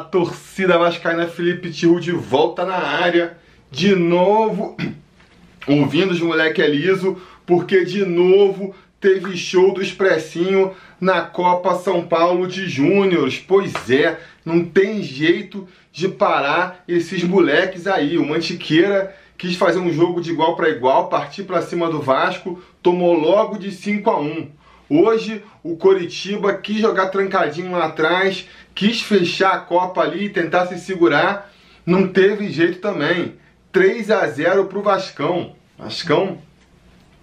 [0.00, 3.36] Fala torcida vascaína, Felipe Tiru de volta na área,
[3.70, 4.76] de novo
[5.68, 12.06] ouvindo os moleque é liso, porque de novo teve show do Expressinho na Copa São
[12.06, 13.38] Paulo de Júniores.
[13.38, 18.16] Pois é, não tem jeito de parar esses moleques aí.
[18.16, 22.62] O Mantiqueira quis fazer um jogo de igual para igual, partir para cima do Vasco,
[22.82, 24.48] tomou logo de 5 a 1.
[24.92, 30.66] Hoje o Coritiba quis jogar trancadinho lá atrás, quis fechar a Copa ali e tentar
[30.66, 31.48] se segurar,
[31.86, 33.36] não teve jeito também.
[33.70, 35.54] 3 a 0 pro Vascão.
[35.78, 36.38] Vascão,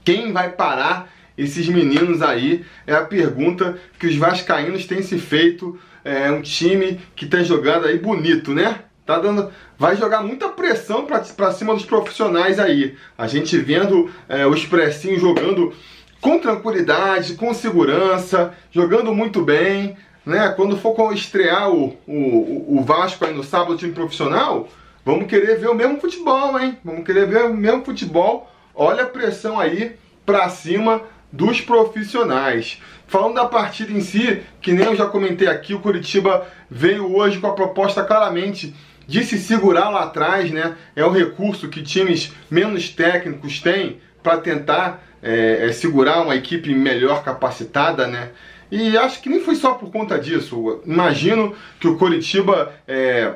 [0.06, 2.64] quem vai parar esses meninos aí?
[2.88, 5.78] É a pergunta que os vascaínos têm se feito.
[6.06, 8.80] É um time que está jogando aí bonito, né?
[9.06, 12.96] Tá dando, vai jogar muita pressão para cima dos profissionais aí.
[13.18, 15.74] A gente vendo é, o Expressinho jogando
[16.22, 20.50] com tranquilidade, com segurança, jogando muito bem, né?
[20.50, 24.68] Quando for estrear o, o, o Vasco aí no sábado, time profissional,
[25.06, 26.78] vamos querer ver o mesmo futebol, hein?
[26.84, 28.52] Vamos querer ver o mesmo futebol.
[28.76, 29.96] Olha a pressão aí
[30.26, 31.02] para cima
[31.32, 32.82] dos profissionais.
[33.08, 37.40] Falando da partida em si, que nem eu já comentei aqui, o Curitiba veio hoje
[37.40, 38.76] com a proposta claramente
[39.08, 40.76] de se segurar lá atrás, né?
[40.94, 46.76] É o recurso que times menos técnicos têm para tentar é, é, segurar uma equipe
[46.76, 48.32] melhor capacitada, né?
[48.70, 50.82] E acho que nem foi só por conta disso.
[50.86, 53.36] Imagino que o Coritiba é,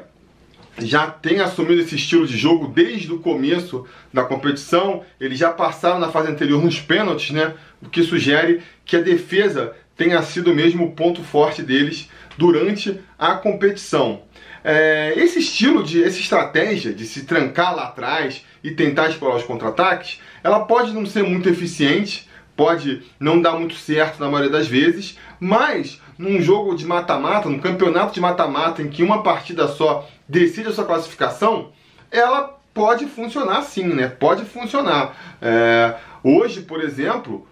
[0.80, 5.04] já tem assumido esse estilo de jogo desde o começo da competição.
[5.18, 7.54] Eles já passaram na fase anterior nos pênaltis, né?
[7.82, 13.36] O que sugere que a defesa tenha sido mesmo o ponto forte deles durante a
[13.36, 14.24] competição.
[14.64, 19.44] É, esse estilo de essa estratégia de se trancar lá atrás e tentar explorar os
[19.44, 24.68] contra-ataques, ela pode não ser muito eficiente, pode não dar muito certo na maioria das
[24.68, 30.08] vezes, mas num jogo de mata-mata, num campeonato de mata-mata em que uma partida só
[30.28, 31.72] decide a sua classificação,
[32.12, 34.08] ela pode funcionar sim, né?
[34.08, 35.16] Pode funcionar.
[35.42, 37.48] É, hoje, por exemplo,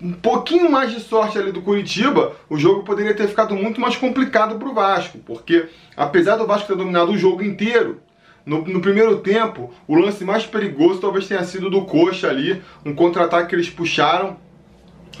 [0.00, 3.96] um pouquinho mais de sorte ali do Curitiba, o jogo poderia ter ficado muito mais
[3.96, 5.66] complicado para o Vasco, porque
[5.96, 8.00] apesar do Vasco ter dominado o jogo inteiro,
[8.46, 12.94] no, no, primeiro tempo, o lance mais perigoso talvez tenha sido do Coxa ali, um
[12.94, 14.38] contra-ataque que eles puxaram.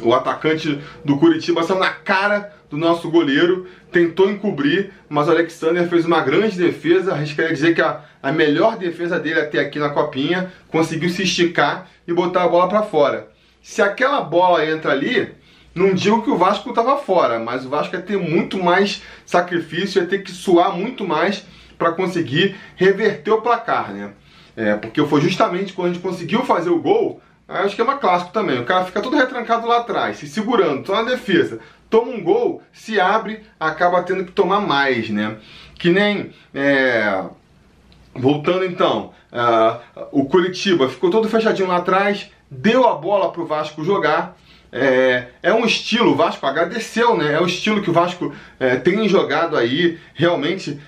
[0.00, 5.86] O atacante do Curitiba saiu na cara do nosso goleiro, tentou encobrir, mas o Alexander
[5.88, 7.12] fez uma grande defesa.
[7.12, 11.88] Arriscaria dizer que a, a melhor defesa dele até aqui na copinha, conseguiu se esticar
[12.06, 13.28] e botar a bola para fora.
[13.68, 15.30] Se aquela bola entra ali,
[15.74, 20.00] não digo que o Vasco estava fora, mas o Vasco ia ter muito mais sacrifício,
[20.00, 21.44] ia ter que suar muito mais
[21.76, 24.12] para conseguir reverter o placar, né?
[24.56, 28.32] É, porque foi justamente quando a gente conseguiu fazer o gol, é um esquema clássico
[28.32, 28.58] também.
[28.58, 31.60] O cara fica todo retrancado lá atrás, se segurando, só na defesa.
[31.90, 35.36] Toma um gol, se abre, acaba tendo que tomar mais, né?
[35.74, 36.32] Que nem.
[36.54, 37.22] É...
[38.14, 43.46] Voltando então, uh, o Curitiba ficou todo fechadinho lá atrás, deu a bola para o
[43.46, 44.36] Vasco jogar.
[44.70, 47.32] É, é, um estilo, o Vasco agradeceu, né?
[47.32, 50.78] É o estilo que o Vasco é, tem jogado aí, realmente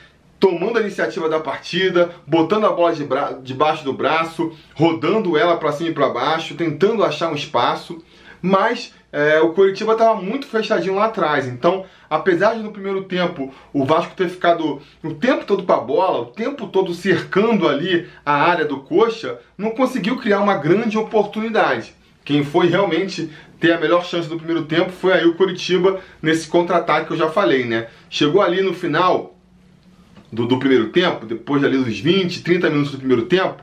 [0.41, 3.07] tomando a iniciativa da partida, botando a bola de
[3.43, 8.03] debaixo do braço, rodando ela para cima e para baixo, tentando achar um espaço.
[8.43, 11.47] Mas é, o Curitiba estava muito fechadinho lá atrás.
[11.47, 15.81] Então, apesar de no primeiro tempo o Vasco ter ficado o tempo todo para a
[15.81, 20.97] bola, o tempo todo cercando ali a área do Coxa, não conseguiu criar uma grande
[20.97, 21.95] oportunidade.
[22.25, 26.49] Quem foi realmente ter a melhor chance do primeiro tempo foi aí o Curitiba nesse
[26.49, 27.89] contra-ataque que eu já falei, né?
[28.09, 29.37] Chegou ali no final
[30.33, 33.63] do, do primeiro tempo, depois ali dos 20, 30 minutos do primeiro tempo,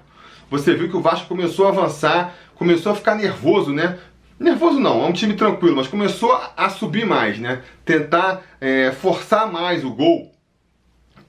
[0.49, 3.97] você viu que o Vasco começou a avançar, começou a ficar nervoso, né?
[4.39, 7.63] Nervoso não, é um time tranquilo, mas começou a subir mais, né?
[7.83, 10.31] Tentar é, forçar mais o gol,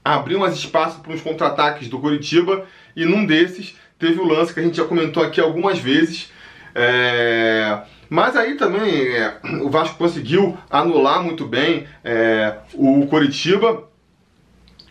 [0.05, 4.61] abrir mais espaço para os contra-ataques do Curitiba e num desses teve o lance que
[4.61, 6.31] a gente já comentou aqui algumas vezes.
[6.75, 7.81] É...
[8.11, 13.85] Mas aí também é, o Vasco conseguiu anular muito bem é, o Curitiba.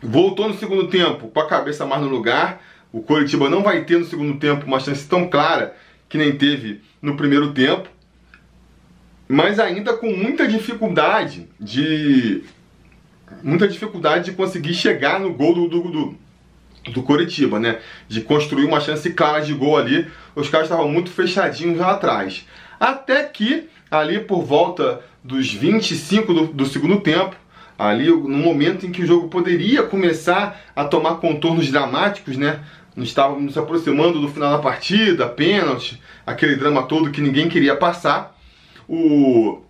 [0.03, 2.61] Voltou no segundo tempo com a cabeça mais no lugar.
[2.91, 5.75] O Curitiba não vai ter no segundo tempo uma chance tão clara
[6.07, 7.89] que nem teve no primeiro tempo
[9.27, 12.43] mas ainda com muita dificuldade de
[13.43, 16.15] muita dificuldade de conseguir chegar no gol do, do, do,
[16.93, 17.79] do Coritiba, né?
[18.07, 20.07] De construir uma chance clara de gol ali.
[20.35, 22.47] Os caras estavam muito fechadinhos lá atrás.
[22.79, 27.35] Até que, ali por volta dos 25 do, do segundo tempo,
[27.77, 32.61] ali no momento em que o jogo poderia começar a tomar contornos dramáticos, né?
[32.95, 37.75] Nós estávamos nos aproximando do final da partida, pênalti, aquele drama todo que ninguém queria
[37.75, 38.36] passar
[38.87, 39.61] o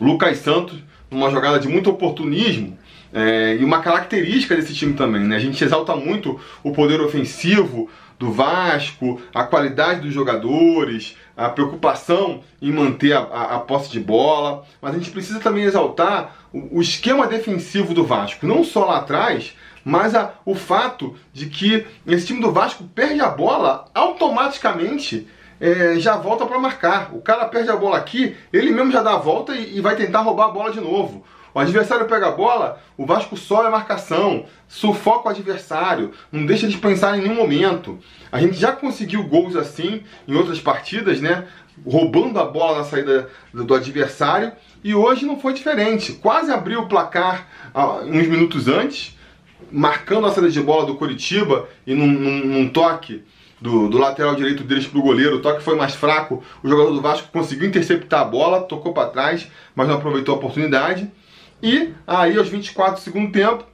[0.00, 0.78] Lucas Santos,
[1.10, 2.76] numa jogada de muito oportunismo,
[3.10, 5.36] É, e uma característica desse time também, né?
[5.36, 7.88] A gente exalta muito o poder ofensivo
[8.18, 14.00] do Vasco, a qualidade dos jogadores, a preocupação em manter a, a, a posse de
[14.00, 18.84] bola, mas a gente precisa também exaltar o, o, esquema defensivo do Vasco, não só
[18.84, 19.54] lá atrás,
[19.84, 25.28] mas a, o fato de que esse time do Vasco perde a bola automaticamente.
[25.60, 27.14] É, já volta para marcar.
[27.14, 29.96] O cara perde a bola aqui, ele mesmo já dá a volta e, e vai
[29.96, 31.24] tentar roubar a bola de novo.
[31.54, 36.68] O adversário pega a bola, o Vasco sobe a marcação, sufoca o adversário, não deixa
[36.68, 37.98] de pensar em nenhum momento.
[38.30, 41.46] A gente já conseguiu gols assim em outras partidas, né?
[41.84, 44.52] Roubando a bola na saída do adversário
[44.84, 46.12] e hoje não foi diferente.
[46.12, 49.16] Quase abriu o placar uh, uns minutos antes,
[49.72, 53.24] marcando a saída de bola do Curitiba e num, num, num toque
[53.60, 55.36] do, do, lateral direito deles para o goleiro.
[55.36, 56.42] O toque foi mais fraco.
[56.62, 60.38] O jogador do Vasco conseguiu interceptar a bola, tocou para trás, mas não aproveitou a
[60.38, 61.10] oportunidade.
[61.62, 63.64] E aí, aos 24 do segundo tempo,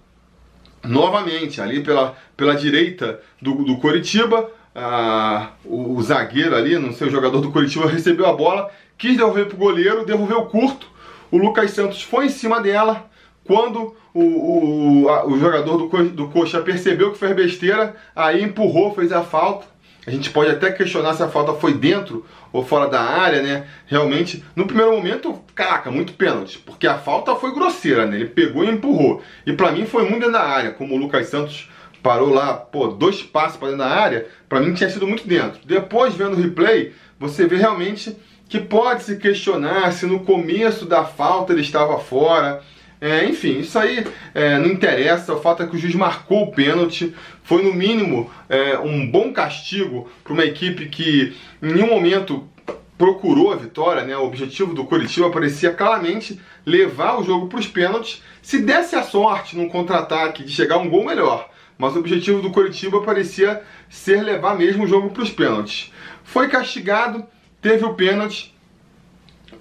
[0.83, 7.09] novamente, ali pela, pela direita do, do Coritiba, ah, o, o, zagueiro ali, não sei,
[7.09, 10.89] o jogador do Coritiba recebeu a bola, quis devolver para o goleiro, devolveu curto.
[11.31, 13.09] O Lucas Santos foi em cima dela.
[13.45, 18.95] Quando o, o, a, o jogador do, do Coxa percebeu que fez besteira, aí empurrou,
[18.95, 19.67] fez a falta.
[20.07, 23.67] A gente pode até questionar se a falta foi dentro ou fora da área, né?
[23.87, 28.17] Realmente, no primeiro momento, caraca, muito pênalti, porque a falta foi grosseira, né?
[28.17, 29.23] Ele pegou e empurrou.
[29.47, 31.71] E para mim foi muito dentro da área, como o Lucas Santos
[32.03, 35.59] parou lá, pô, dois passos para dentro da área, para mim tinha sido muito dentro.
[35.65, 38.15] Depois, vendo o replay, você vê realmente
[38.47, 42.63] que pode se questionar se no começo da falta ele estava fora,
[43.05, 44.03] é, enfim, isso aí
[44.35, 45.35] é, não interessa.
[45.35, 47.15] O fato é que o juiz marcou o pênalti.
[47.43, 52.49] Foi, no mínimo, é, um bom castigo para uma equipe que em nenhum momento
[52.97, 54.05] procurou a vitória.
[54.05, 54.17] Né?
[54.17, 58.23] O objetivo do Curitiba parecia claramente levar o jogo para os pênaltis.
[58.41, 61.51] Se desse a sorte num contra-ataque de chegar um gol, melhor.
[61.77, 63.61] Mas o objetivo do Curitiba parecia
[63.91, 65.93] ser levar mesmo o jogo para os pênaltis.
[66.23, 67.23] Foi castigado,
[67.61, 68.55] teve o pênalti.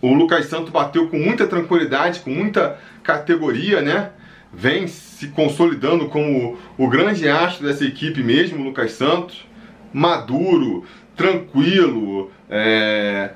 [0.02, 4.12] O Lucas Santos bateu com muita tranquilidade, com muita categoria, né?
[4.52, 9.46] Vem se consolidando como o grande astro dessa equipe mesmo, Lucas Santos.
[9.92, 10.86] Maduro,
[11.16, 13.32] tranquilo, é...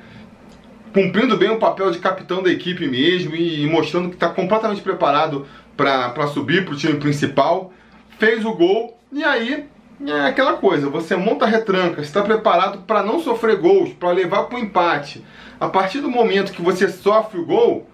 [0.93, 5.45] cumprindo bem o papel de capitão da equipe mesmo e mostrando que está completamente preparado
[5.75, 7.71] para subir para o time principal.
[8.17, 9.67] Fez o gol e aí
[10.05, 14.43] é aquela coisa, você monta a retranca, está preparado para não sofrer gols, para levar
[14.43, 15.23] para o empate.
[15.59, 17.87] A partir do momento que você sofre o gol,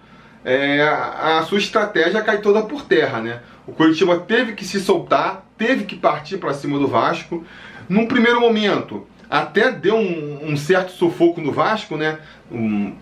[0.45, 3.41] é, a sua estratégia cai toda por terra, né?
[3.65, 7.45] O Curitiba teve que se soltar, teve que partir para cima do Vasco.
[7.87, 12.19] Num primeiro momento, até deu um, um certo sufoco no Vasco, né?
[12.51, 12.93] Um,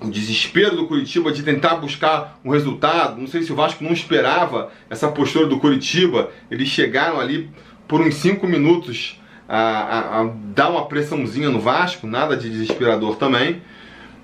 [0.00, 3.20] o desespero do Curitiba de tentar buscar um resultado.
[3.20, 6.30] Não sei se o Vasco não esperava essa postura do Curitiba.
[6.50, 7.50] Eles chegaram ali
[7.86, 13.16] por uns 5 minutos a, a, a, dar uma pressãozinha no Vasco, nada de desesperador
[13.16, 13.60] também.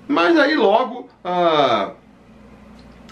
[0.07, 1.91] Mas aí logo ah,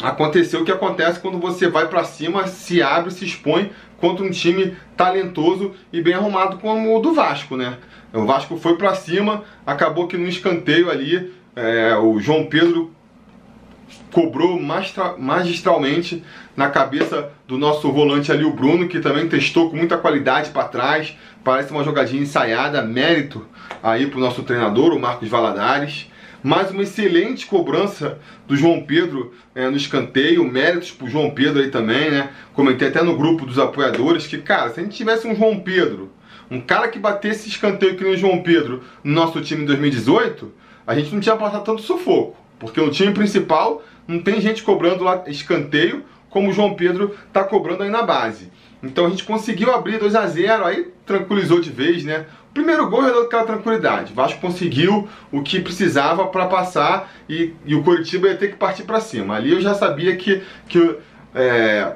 [0.02, 4.30] aconteceu o que acontece quando você vai para cima, se abre, se expõe contra um
[4.30, 7.78] time talentoso e bem arrumado como o do Vasco, né?
[8.14, 12.94] O Vasco foi para cima, acabou que no escanteio ali é, o João Pedro
[14.12, 14.58] cobrou
[15.18, 16.24] magistralmente
[16.56, 20.68] na cabeça do nosso volante ali, o Bruno, que também testou com muita qualidade para
[20.68, 21.14] trás.
[21.44, 23.46] Parece uma jogadinha ensaiada, mérito
[23.84, 26.08] aí para o nosso treinador, o Marcos Valadares.
[26.46, 31.72] Mais uma excelente cobrança do João Pedro é, no escanteio, méritos pro João Pedro aí
[31.72, 32.30] também, né?
[32.54, 36.12] Comentei até no grupo dos apoiadores que, cara, se a gente tivesse um João Pedro,
[36.52, 40.54] um cara que batesse escanteio que nem o João Pedro no nosso time em 2018,
[40.86, 42.38] a gente não tinha passado tanto sufoco.
[42.60, 47.44] Porque no time principal não tem gente cobrando lá escanteio como o João Pedro tá
[47.44, 48.52] cobrando aí na base.
[48.84, 52.26] Então a gente conseguiu abrir 2 a 0 aí tranquilizou de vez, né?
[52.56, 54.14] primeiro gol já deu aquela tranquilidade.
[54.14, 58.56] O Vasco conseguiu o que precisava para passar e, e, o Coritiba ia ter que
[58.56, 59.36] partir para cima.
[59.36, 60.96] Ali eu já sabia que, que
[61.36, 61.96] é,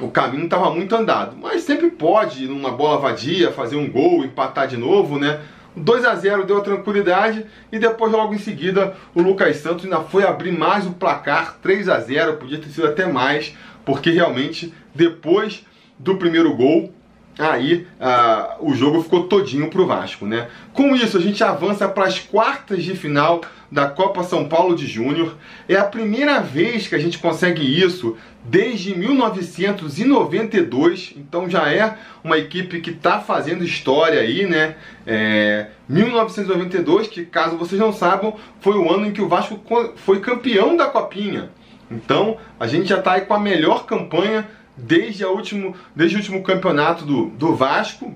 [0.00, 1.36] o caminho estava muito andado.
[1.40, 5.40] Mas sempre pode, numa bola vadia, fazer um gol, empatar de novo, né?
[5.76, 10.00] 2 a 0 deu a tranquilidade e depois logo em seguida o Lucas Santos ainda
[10.00, 14.72] foi abrir mais o placar, 3 a 0, podia ter sido até mais, porque realmente
[14.94, 15.64] depois
[15.98, 16.92] do primeiro gol
[17.38, 20.48] aí ah, o jogo ficou todinho pro Vasco, né?
[20.72, 24.86] Com isso a gente avança para as quartas de final da Copa São Paulo de
[24.86, 25.36] Júnior.
[25.68, 32.38] É a primeira vez que a gente consegue isso desde 1992, então já é uma
[32.38, 34.76] equipe que está fazendo história aí, né?
[35.06, 39.60] É, 1992, que caso vocês não saibam, foi o ano em que o Vasco
[39.96, 41.50] foi campeão da Copinha.
[41.90, 46.18] Então, a gente já está aí com a melhor campanha desde, a último, desde o
[46.18, 48.14] último campeonato do, do Vasco.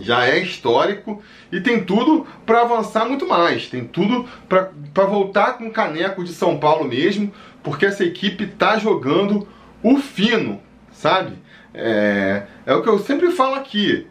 [0.00, 3.68] Já é histórico e tem tudo para avançar muito mais.
[3.68, 8.78] Tem tudo para voltar com o caneco de São Paulo mesmo, porque essa equipe está
[8.78, 9.48] jogando
[9.82, 10.60] o fino,
[10.92, 11.36] sabe?
[11.74, 14.06] É, é o que eu sempre falo aqui.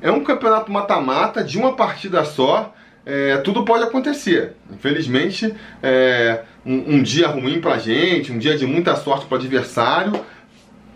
[0.00, 2.74] É um campeonato mata-mata de uma partida só.
[3.04, 4.54] É, tudo pode acontecer.
[4.70, 10.12] Infelizmente, é, um, um, dia ruim pra gente, um dia de muita sorte pro adversário,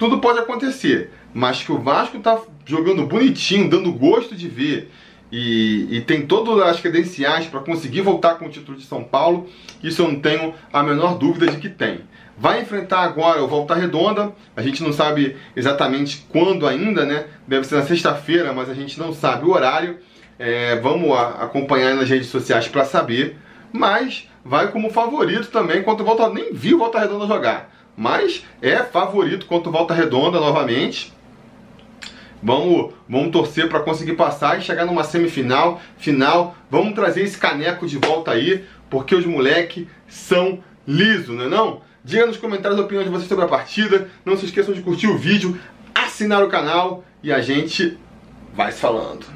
[0.01, 1.13] tudo pode acontecer.
[1.33, 4.91] Mas que o Vasco tá jogando bonitinho, dando gosto de ver
[5.31, 9.49] e, e tem todas as credenciais para conseguir voltar com o título de São Paulo,
[9.83, 12.01] isso eu não tenho a menor dúvida de que tem.
[12.37, 17.27] Vai enfrentar agora o Volta Redonda, a gente não sabe exatamente quando ainda, né?
[17.47, 19.99] Deve ser na sexta-feira, mas a gente não sabe o horário.
[20.39, 23.37] É, vamos acompanhar nas redes sociais para saber.
[23.71, 27.70] Mas vai como favorito também contra o Volta Nem vi o Volta Redonda jogar,
[28.01, 31.13] mas é favorito contra o Volta Redonda novamente.
[32.43, 36.57] Vamos, vamos torcer para conseguir passar e chegar numa semifinal, final.
[36.71, 41.83] Vamos trazer esse caneco de volta aí, porque os moleques são lisos, não é não?
[42.03, 44.09] Diga nos comentários a opinião de vocês sobre a partida.
[44.25, 45.61] Não se esqueçam de curtir o vídeo,
[45.95, 47.99] assinar o canal e a gente
[48.55, 49.27] vai se falando.